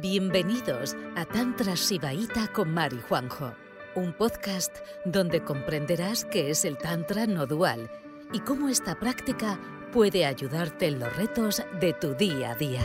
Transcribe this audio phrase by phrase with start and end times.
[0.00, 3.50] Bienvenidos a Tantra Sibaíta con Mari Juanjo,
[3.96, 4.72] un podcast
[5.04, 7.90] donde comprenderás qué es el Tantra no dual
[8.32, 9.58] y cómo esta práctica
[9.92, 12.82] puede ayudarte en los retos de tu día a día.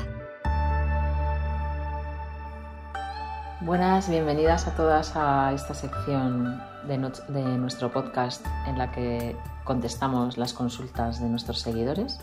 [3.62, 10.54] Buenas, bienvenidas a todas a esta sección de, nuestro podcast en la que contestamos las
[10.54, 12.20] consultas de nuestros seguidores.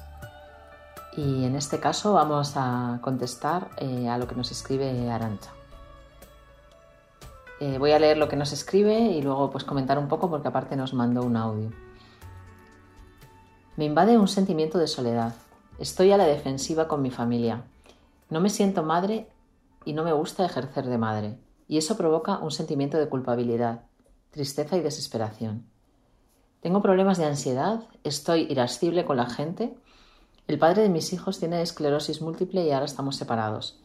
[1.17, 5.51] Y en este caso vamos a contestar eh, a lo que nos escribe Arancha.
[7.61, 10.49] Eh, voy a leer lo que nos escribe y luego pues comentar un poco porque
[10.49, 11.71] aparte nos mandó un audio.
[13.77, 15.35] Me invade un sentimiento de soledad.
[15.79, 17.65] Estoy a la defensiva con mi familia.
[18.31, 19.29] No me siento madre
[19.85, 21.39] y no me gusta ejercer de madre.
[21.69, 23.83] Y eso provoca un sentimiento de culpabilidad,
[24.31, 25.67] tristeza y desesperación.
[26.61, 29.75] Tengo problemas de ansiedad, estoy irascible con la gente
[30.51, 33.79] el padre de mis hijos tiene esclerosis múltiple y ahora estamos separados.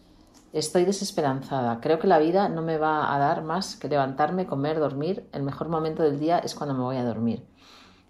[0.52, 1.80] Estoy desesperanzada.
[1.80, 5.30] Creo que la vida no me va a dar más que levantarme, comer, dormir.
[5.32, 7.46] El mejor momento del día es cuando me voy a dormir.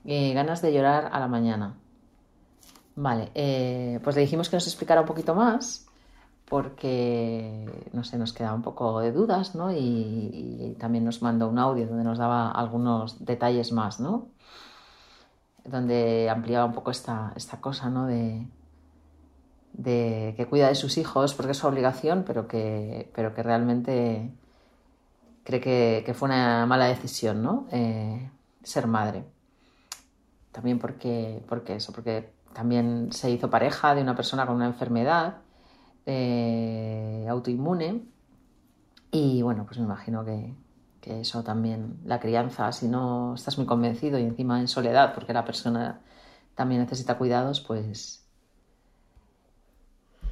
[0.05, 1.75] Eh, ganas de llorar a la mañana.
[2.95, 5.87] Vale, eh, pues le dijimos que nos explicara un poquito más
[6.45, 9.73] porque, no sé, nos queda un poco de dudas, ¿no?
[9.73, 14.30] Y, y, también nos mandó un audio donde nos daba algunos detalles más, ¿no?
[15.66, 18.05] Donde ampliaba un poco esta, esta cosa, ¿no?
[18.05, 18.47] De,
[19.73, 24.31] de, que cuida de sus hijos porque es su obligación, pero que, pero que realmente
[25.43, 27.67] cree que, fue una mala decisión, ¿no?
[27.71, 28.30] Eh,
[28.63, 29.25] ser madre.
[30.52, 35.38] También porque, porque eso, porque también se hizo pareja de una persona con una enfermedad
[36.05, 38.05] eh, autoinmune
[39.11, 40.53] y bueno, pues me imagino que,
[41.06, 45.34] que eso también, la crianza, si no estás muy convencido y encima en soledad, porque
[45.34, 46.02] la persona
[46.56, 48.25] también necesita cuidados, pues,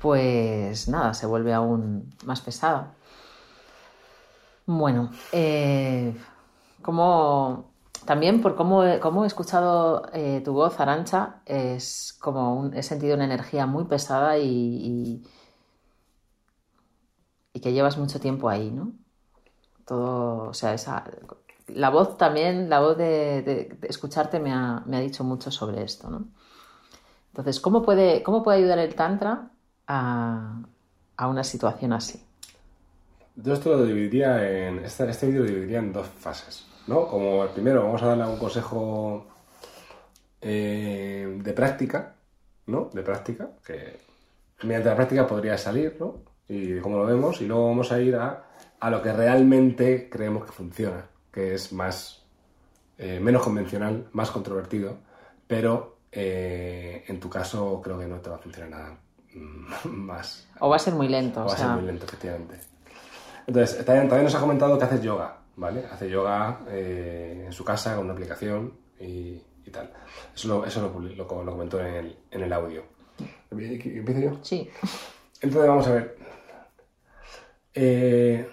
[0.02, 2.96] pues nada, se vuelve aún más pesada.
[4.66, 6.16] Bueno, eh,
[6.82, 7.72] como
[8.06, 13.68] también por cómo, he escuchado eh, tu voz, Arancha, es como he sentido una energía
[13.68, 15.22] muy pesada y,
[17.54, 19.03] y que llevas mucho tiempo ahí, ¿no?
[19.86, 21.04] Todo, o sea, esa,
[21.68, 26.26] la voz también, la voz de, escucharte me ha, dicho mucho sobre esto, ¿no?
[27.32, 29.50] Entonces, ¿cómo puede, cómo puede ayudar el Tantra
[29.88, 30.62] a,
[31.18, 32.22] una situación así?
[33.36, 37.08] Yo esto lo dividiría en, este, este vídeo lo dividiría en dos fases, ¿no?
[37.08, 39.26] Como el primero, vamos a darle un consejo
[40.42, 42.16] eh, de práctica,
[42.68, 42.90] ¿no?
[42.94, 44.00] De práctica, que
[44.64, 46.18] mediante la práctica podría salir, ¿no?
[46.48, 48.44] Y cómo lo vemos, y luego vamos a ir a
[48.84, 52.26] a lo que realmente creemos que funciona, que es más
[52.98, 54.98] eh, menos convencional, más controvertido,
[55.48, 58.98] pero eh, en tu caso creo que no te va a funcionar nada
[59.34, 60.50] mm, más.
[60.60, 61.44] O va a ser muy lento.
[61.44, 62.60] O va a ser muy lento, efectivamente.
[63.48, 65.86] Entonces, también, nos ha comentado que haces yoga, ¿vale?
[65.90, 69.94] Hace yoga eh, en su casa con una aplicación y, tal.
[70.36, 72.84] Eso, lo, eso lo, lo, comentó en el, en el audio.
[73.50, 74.40] ¿Empiezo yo?
[74.42, 74.70] Sí.
[75.40, 76.18] Entonces, vamos a ver.
[77.76, 78.46] Eh,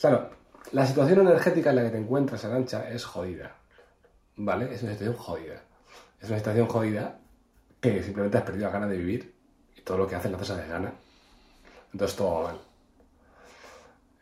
[0.00, 0.30] Claro,
[0.72, 3.56] la situación energética en la que te encuentras, Arancha, es jodida.
[4.36, 4.74] ¿Vale?
[4.74, 5.62] Es una situación jodida.
[6.20, 7.18] Es una situación jodida
[7.80, 9.34] que simplemente has perdido la gana de vivir
[9.76, 10.92] y todo lo que haces lo haces a gana.
[11.92, 12.60] Entonces todo mal.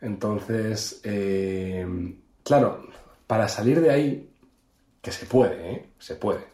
[0.01, 2.85] Entonces, eh, claro,
[3.27, 4.33] para salir de ahí,
[5.01, 5.89] que se puede, ¿eh?
[5.97, 6.45] Se puede.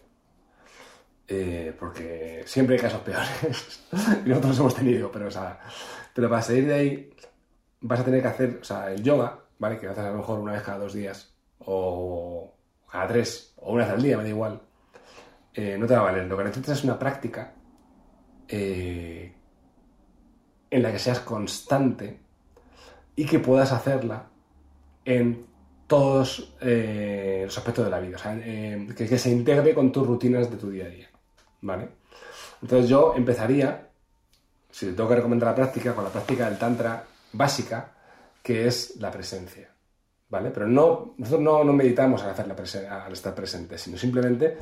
[1.27, 3.83] Eh, porque siempre hay casos peores
[4.25, 5.59] y nosotros hemos tenido, pero, o sea,
[6.13, 7.15] pero para salir de ahí
[7.81, 9.77] vas a tener que hacer, o sea, el yoga, ¿vale?
[9.77, 12.53] Que lo haces a lo mejor una vez cada dos días, o
[12.91, 14.61] cada tres, o una vez al día, me da igual.
[15.53, 16.25] Eh, no te va a valer.
[16.25, 17.53] Lo que necesitas es una práctica
[18.47, 19.33] eh,
[20.69, 22.19] en la que seas constante
[23.15, 24.27] y que puedas hacerla
[25.05, 25.45] en
[25.87, 28.17] todos eh, los aspectos de la vida.
[28.17, 31.09] O sea, que, se integre con tus rutinas de tu día a día.
[31.61, 31.89] ¿Vale?
[32.61, 33.89] Entonces yo empezaría,
[34.69, 37.05] si te tengo que recomendar la práctica, con la práctica del Tantra
[37.37, 37.93] básica,
[38.41, 39.69] que es la presencia.
[40.29, 40.51] ¿Vale?
[40.51, 44.57] Pero no, nosotros no, no meditamos al, hacer la al estar presente, sino simplemente,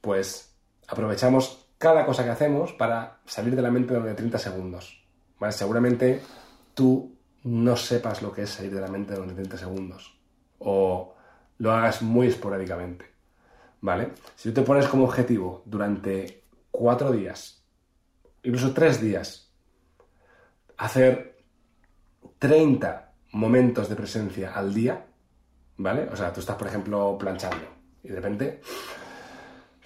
[0.00, 0.54] pues,
[0.86, 5.04] aprovechamos cada cosa que hacemos para salir de la mente durante 30 segundos.
[5.38, 5.52] ¿Vale?
[5.52, 6.20] Seguramente
[6.74, 10.16] tú no sepas lo que es salir de la mente durante 30 segundos.
[10.58, 11.14] O
[11.58, 13.06] lo hagas muy esporádicamente.
[13.80, 14.12] ¿Vale?
[14.36, 17.64] Si tú te pones como objetivo durante cuatro días,
[18.44, 19.52] incluso tres días,
[20.76, 21.31] hacer
[22.42, 25.06] 30 momentos de presencia al día,
[25.76, 26.08] ¿vale?
[26.10, 27.64] O sea, tú estás, por ejemplo, planchando
[28.02, 28.60] y de repente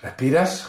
[0.00, 0.66] respiras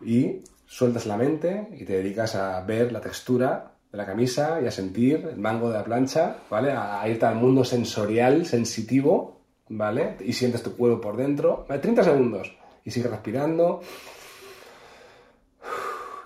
[0.00, 4.66] y sueltas la mente y te dedicas a ver la textura de la camisa y
[4.66, 6.72] a sentir el mango de la plancha, ¿vale?
[6.72, 10.16] A, irte al mundo sensorial, sensitivo, ¿vale?
[10.24, 11.66] Y sientes tu cuerpo por dentro.
[11.68, 12.52] 30 segundos.
[12.84, 13.80] Y sigue respirando.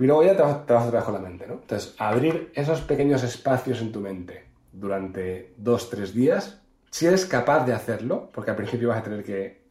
[0.02, 1.54] Y luego ya te vas, te vas con la mente, ¿no?
[1.54, 6.60] Entonces, abrir esos pequeños espacios en tu mente durante dos, tres días,
[6.90, 9.62] si eres capaz de hacerlo, porque al principio vas a tener que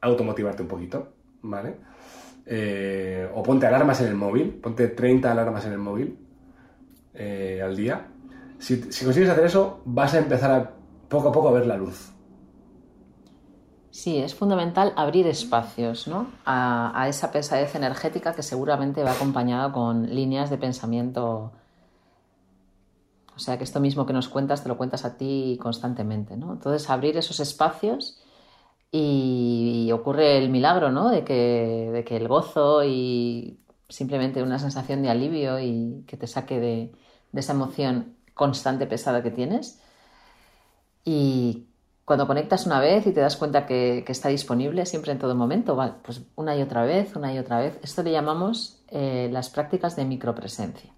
[0.00, 1.08] automotivarte un poquito,
[1.42, 1.74] ¿vale?
[2.46, 6.16] Eh, o ponte alarmas en el móvil, ponte 30 alarmas en el móvil
[7.14, 8.06] eh, al día.
[8.60, 10.70] Si, consigues hacer eso, vas a empezar a
[11.08, 12.12] poco a poco a ver la luz.
[13.90, 16.28] Sí, es fundamental abrir espacios ¿no?
[16.44, 21.52] a, esa pesadez energética que seguramente va acompañada con líneas de pensamiento.
[23.34, 26.36] O sea, que esto mismo que nos cuentas te lo cuentas a ti constantemente.
[26.36, 26.52] ¿no?
[26.52, 28.22] Entonces, abrir esos espacios
[28.92, 31.10] y ocurre el milagro, ¿no?
[31.10, 36.26] De que, de que el gozo y simplemente una sensación de alivio y que te
[36.26, 36.92] saque de,
[37.32, 39.80] esa emoción constante, pesada que tienes.
[41.04, 41.68] Y
[42.10, 45.78] cuando conectas una vez y te das cuenta que, está disponible siempre en todo momento,
[46.02, 47.78] pues una y otra vez, una y otra vez.
[47.84, 50.90] Esto le llamamos eh, las prácticas de micropresencia.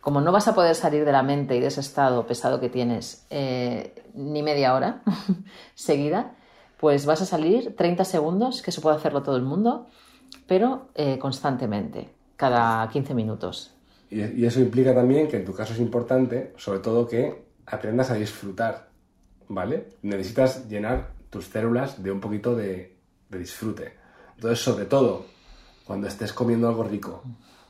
[0.00, 2.68] Como no vas a poder salir de la mente y de ese estado pesado que
[2.68, 5.02] tienes eh, ni media hora
[5.74, 6.30] seguida,
[6.76, 9.88] pues vas a salir 30 segundos, que eso puede hacerlo todo el mundo,
[10.46, 13.74] pero eh, constantemente, cada 15 minutos.
[14.10, 18.14] Y, eso implica también que en tu caso es importante, sobre todo que aprendas a
[18.14, 18.86] disfrutar,
[19.48, 19.88] ¿vale?
[20.02, 22.96] Necesitas llenar tus células de un poquito de,
[23.28, 23.92] de disfrute.
[24.36, 25.26] Entonces, sobre todo,
[25.84, 27.22] cuando estés comiendo algo rico,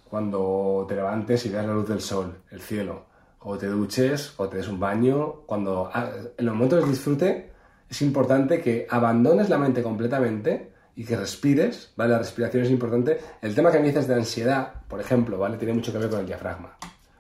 [0.09, 3.07] cuando te levantes y veas la luz del sol, el cielo,
[3.41, 7.53] o te duches, o te des un baño, cuando ah, en los momentos de disfrute
[7.89, 12.13] es importante que abandones la mente completamente y que respires, ¿vale?
[12.13, 13.19] La respiración es importante.
[13.41, 15.57] El tema que me dices de ansiedad, por ejemplo, ¿vale?
[15.57, 16.77] Tiene mucho que ver con el diafragma.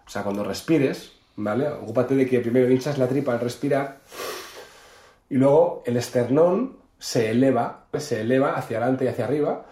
[0.06, 1.68] O sea, cuando respires, ¿vale?
[1.68, 4.00] Ocúpate de que primero hinchas la tripa al respirar
[5.30, 9.66] y luego el esternón se eleva, se eleva hacia adelante y hacia arriba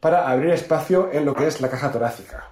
[0.00, 2.50] para abrir espacio en lo que es la caja torácica,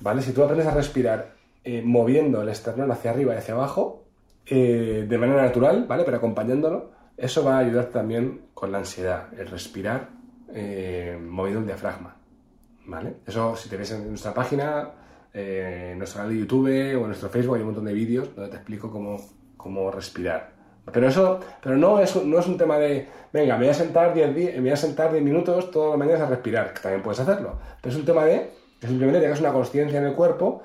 [0.00, 0.22] ¿vale?
[0.22, 1.34] Si tú aprendes a respirar
[1.64, 4.04] eh, moviendo el esternón hacia arriba y hacia abajo,
[4.46, 6.04] eh, de manera natural, ¿vale?
[6.04, 10.10] Pero acompañándolo, eso va a ayudar también con la ansiedad, el respirar
[10.52, 12.16] eh, moviendo el diafragma.
[12.86, 13.16] ¿Vale?
[13.26, 14.90] Eso, si te ves en nuestra página,
[15.32, 18.50] en nuestro canal de YouTube o en nuestro Facebook, hay un montón de vídeos donde
[18.50, 19.16] te explico cómo,
[19.56, 20.53] cómo respirar.
[20.92, 24.12] Pero eso pero no, es, no es un tema de, venga, me voy a sentar
[24.12, 27.20] 10 me voy a sentar 10 minutos todas las mañanas a respirar, que también puedes
[27.20, 27.58] hacerlo.
[27.80, 30.62] Pero es un tema de que simplemente tengas una conciencia en el cuerpo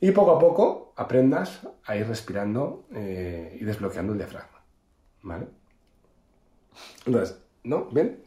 [0.00, 4.60] y poco a poco aprendas a ir respirando eh, y desbloqueando el diafragma.
[5.22, 5.46] ¿Vale?
[7.06, 7.84] Entonces, ¿no?
[7.86, 8.24] ¿Bien?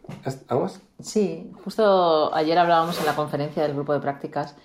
[0.48, 0.80] ¿Vamos?
[1.00, 4.56] Sí, justo ayer hablábamos en la conferencia del grupo de prácticas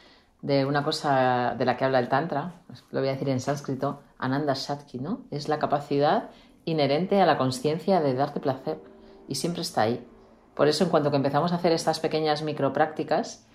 [0.43, 4.01] de una cosa de la que habla el Tantra, lo voy a decir en sánscrito,
[4.19, 5.23] Ananda Shakti, ¿no?
[5.31, 6.31] Es la capacidad
[6.65, 8.81] inherente a la conciencia de darte placer
[9.29, 10.07] y siempre está ahí.
[10.55, 13.47] Por eso, en cuanto que empezamos a hacer estas pequeñas microprácticas,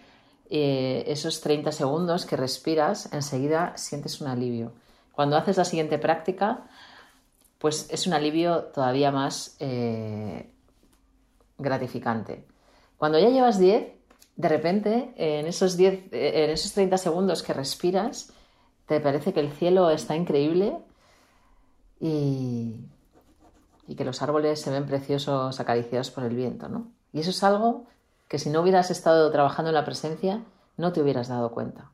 [0.49, 4.73] eh, esos 30 segundos que respiras, enseguida sientes un alivio.
[5.11, 6.67] Cuando haces la siguiente práctica,
[7.57, 10.51] pues es un alivio todavía más eh,
[11.57, 12.45] gratificante.
[12.97, 13.87] Cuando ya llevas 10,
[14.35, 18.31] de repente, en esos, 10, en esos 30 segundos que respiras,
[18.85, 20.77] te parece que el cielo está increíble
[21.99, 22.75] y,
[23.87, 26.91] y, que los árboles se ven preciosos acariciados por el viento, ¿no?
[27.13, 27.85] Y eso es algo
[28.27, 30.43] que si no hubieras estado trabajando en la presencia,
[30.77, 31.91] no te hubieras dado cuenta.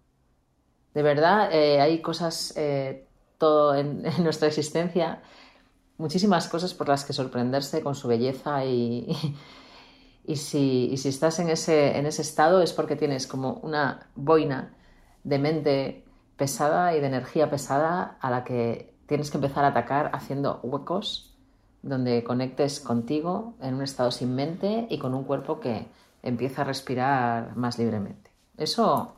[0.94, 3.08] De verdad, eh, hay cosas eh,
[3.38, 5.22] todo en, nuestra existencia
[6.02, 9.16] muchísimas cosas por las que sorprenderse con su belleza y,
[10.26, 14.74] y, si, si, estás en ese, en ese estado es porque tienes como una boina
[15.24, 16.06] de mente
[16.36, 21.31] pesada y de energía pesada a la que tienes que empezar a atacar haciendo huecos
[21.82, 25.88] donde conectes contigo en un estado sin mente y con un cuerpo que
[26.24, 28.30] empieza a respirar más libremente.
[28.58, 29.14] Eso,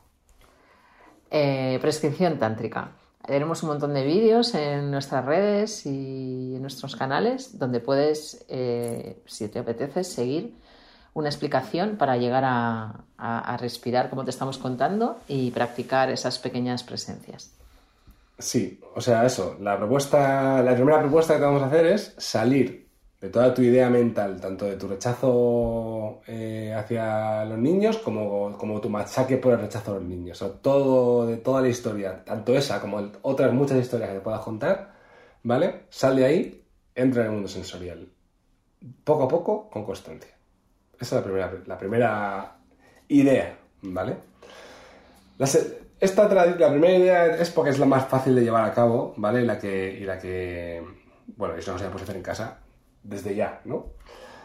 [1.29, 2.91] eh, prescripción tántrica.
[3.25, 9.21] Tenemos un montón de vídeos en nuestras redes y en nuestros canales donde puedes, eh,
[9.25, 10.55] si te apetece, seguir
[11.13, 17.53] una explicación para llegar a, respirar como te estamos contando y practicar esas pequeñas presencias.
[18.37, 19.57] Sí, o sea, eso.
[19.59, 22.83] La propuesta, la primera propuesta que te vamos a hacer es salir
[23.21, 28.81] de toda tu idea mental, tanto de tu rechazo eh, hacia los niños como, como,
[28.81, 30.41] tu machaque por el rechazo a los niños.
[30.41, 34.41] O todo, de toda la historia, tanto esa como otras muchas historias que te puedas
[34.41, 34.93] contar,
[35.43, 35.83] ¿vale?
[35.89, 38.09] Sal de ahí, entra en el mundo sensorial.
[39.05, 40.35] Poco a poco, con constancia.
[40.99, 42.57] Esa es la primera, la primera
[43.07, 44.17] idea, ¿vale?
[46.03, 49.43] Esta la primera idea es porque es la más fácil de llevar a cabo, ¿vale?
[49.43, 50.83] La que, y la que,
[51.37, 52.59] bueno, eso no se puede hacer en casa
[53.01, 53.87] desde ya, ¿no?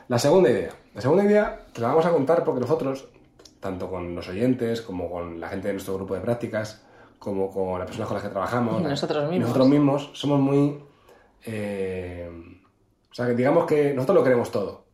[0.09, 0.71] La segunda idea.
[0.95, 3.09] La segunda idea te la vamos a contar porque nosotros,
[3.61, 6.83] tanto con los oyentes como con la gente de nuestro grupo de prácticas,
[7.19, 10.79] como con las personas con las que trabajamos, nosotros mismos, nosotros mismos somos muy...
[11.45, 12.31] Eh,
[13.11, 14.85] o sea, que digamos que nosotros lo queremos todo,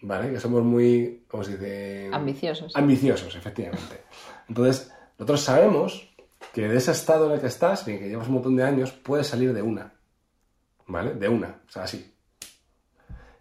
[0.00, 0.32] ¿vale?
[0.32, 2.10] Que somos muy, ¿cómo se dice?
[2.12, 2.74] Ambiciosos.
[2.74, 4.04] Ambiciosos, efectivamente.
[4.48, 6.13] Entonces, nosotros sabemos
[6.54, 8.92] que de ese estado en el que estás, bien que llevas un montón de años,
[8.92, 9.92] puedes salir de una.
[10.86, 11.14] ¿Vale?
[11.14, 12.14] De una, o sea, así.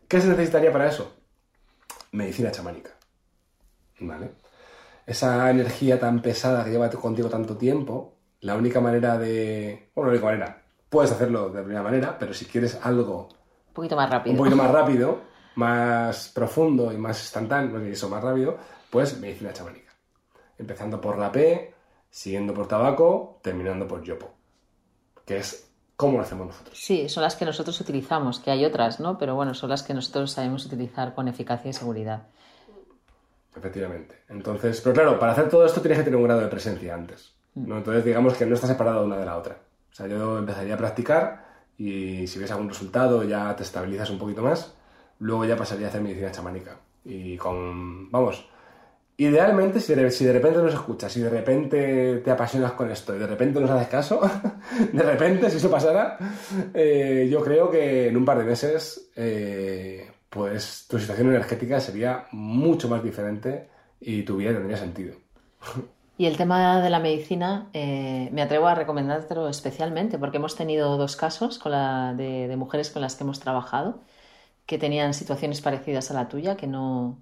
[0.07, 1.13] ¿Qué se necesitaría para eso?
[2.11, 2.89] Medicina chamánica.
[3.99, 4.31] ¿Vale?
[5.05, 9.91] Esa energía tan pesada que lleva contigo tanto tiempo, la única manera de...
[9.93, 10.63] Bueno, la única manera.
[10.89, 13.29] Puedes hacerlo de primera manera, pero si quieres algo...
[13.67, 14.31] Un poquito más rápido.
[14.31, 15.21] Un poquito más rápido,
[15.55, 18.57] más profundo y más instantáneo, y eso más rápido,
[18.89, 19.91] pues medicina chamánica.
[20.57, 21.73] Empezando por la P,
[22.13, 24.31] siguiendo por tabaco, terminando por yopo,
[25.25, 26.77] que es cómo lo hacemos nosotros.
[26.77, 29.17] Sí, son las que nosotros utilizamos, que hay otras, ¿no?
[29.17, 32.27] Pero bueno, son las que nosotros sabemos utilizar con eficacia y seguridad.
[33.55, 34.21] Efectivamente.
[34.29, 37.33] Entonces, pero claro, para hacer todo esto tienes que tener un grado de presencia antes.
[37.55, 37.67] Mm.
[37.67, 37.77] ¿no?
[37.77, 39.57] Entonces, digamos que no está separado una de la otra.
[39.91, 41.45] O sea, yo empezaría a practicar
[41.79, 44.75] y si ves algún resultado ya te estabilizas un poquito más.
[45.17, 46.77] Luego ya pasaría a hacer medicina chamánica.
[47.05, 48.47] Y con, vamos,
[49.17, 53.27] Idealmente, si de, repente nos escuchas, si de repente te apasionas con esto y de
[53.27, 54.21] repente nos haces caso,
[54.91, 56.17] de repente, si eso pasara,
[56.73, 62.25] eh, yo creo que en un par de meses, eh, pues tu situación energética sería
[62.31, 63.69] mucho más diferente
[64.01, 65.15] y tu vida tendría sentido.
[66.15, 70.95] Y el tema de la medicina, eh, me atrevo a recomendártelo especialmente porque hemos tenido
[70.95, 73.99] dos casos con la, de mujeres con las que hemos trabajado
[74.65, 77.17] que tenían situaciones parecidas a la tuya, que no,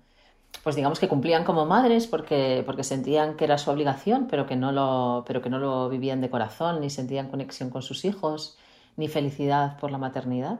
[0.64, 4.56] pues digamos que cumplían como madres porque, porque sentían que era su obligación, pero que,
[4.56, 8.58] no lo, pero que no lo vivían de corazón, ni sentían conexión con sus hijos,
[8.96, 10.60] ni felicidad por la maternidad.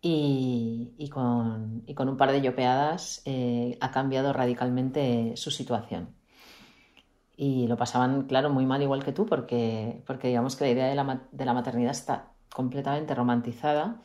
[0.00, 6.14] Y, y, con, y con, un par de yopeadas eh, ha cambiado radicalmente su situación.
[7.36, 10.86] Y lo pasaban, claro, muy mal igual que tú, porque, porque digamos que la idea
[10.86, 14.00] de la, de la maternidad está completamente romantizada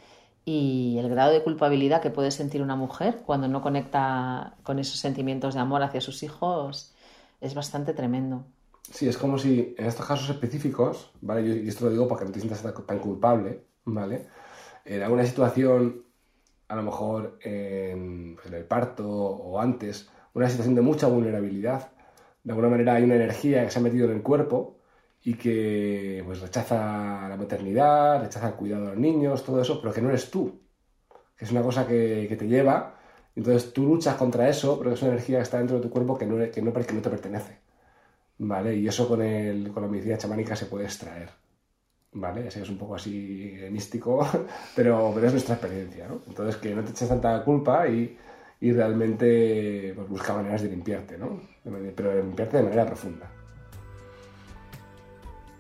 [0.46, 5.00] y el grado de culpabilidad que puede sentir una mujer cuando no conecta con esos
[5.00, 6.94] sentimientos de amor hacia sus hijos
[7.40, 8.46] es bastante tremendo.
[8.92, 11.42] Sí, es como si en estos casos específicos, ¿vale?
[11.64, 14.28] y esto lo digo para que no te sientas tan culpable, ¿vale?
[14.84, 16.04] En alguna situación,
[16.68, 21.92] a lo mejor en, pues, en el parto o antes, una situación de mucha vulnerabilidad,
[22.44, 24.76] de alguna manera hay una energía que se ha metido en el cuerpo
[25.24, 29.94] y que pues, rechaza la maternidad, rechaza el cuidado de los niños, todo eso, pero
[29.94, 30.60] que no eres tú,
[31.38, 33.00] que es una cosa que, que te lleva,
[33.36, 36.18] entonces tú luchas contra eso, pero es una energía que está dentro de tu cuerpo
[36.18, 37.58] que no, que no, que no te pertenece,
[38.40, 38.76] ¿vale?
[38.76, 41.30] Y eso con, el, con la medicina chamánica se puede extraer,
[42.12, 42.48] ¿vale?
[42.50, 44.28] Así es un poco así místico,
[44.76, 46.22] pero, pero es nuestra experiencia, ¿no?
[46.28, 48.18] Entonces que no te eches tanta culpa y,
[48.60, 51.42] y realmente pues, busca maneras de limpiarte, ¿no?
[51.96, 53.43] Pero de limpiarte de manera profunda.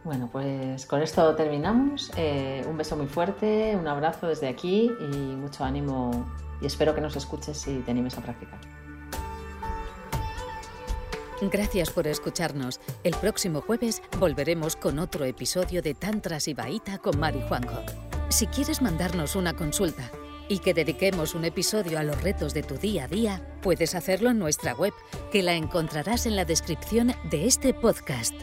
[0.03, 2.11] Bueno, pues con esto terminamos.
[2.17, 6.25] Eh, un beso muy fuerte, un abrazo desde aquí y mucho ánimo
[6.61, 8.59] y espero que nos escuches y te animes a practicar.
[11.41, 12.79] Gracias por escucharnos.
[13.03, 17.81] El próximo jueves volveremos con otro episodio de Tantras y Baita con Mari Juanjo.
[18.29, 20.09] Si quieres mandarnos una consulta
[20.47, 24.29] y que dediquemos un episodio a los retos de tu día a día, puedes hacerlo
[24.29, 24.93] en nuestra web,
[25.31, 28.33] que la encontrarás en la descripción de este podcast.